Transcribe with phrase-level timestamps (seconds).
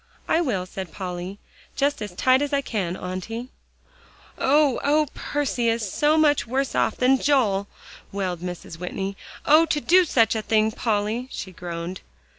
[0.27, 1.37] "I will," said Polly,
[1.75, 3.49] "just as tight as I can, Auntie."
[4.39, 5.05] "Oh oh!
[5.13, 7.67] Percy is so much worse off than Joel,"
[8.11, 8.79] wailed Mrs.
[8.79, 9.15] Whitney.
[9.45, 9.67] "Oh!
[9.67, 12.01] to do such a thing, Polly!" she groaned.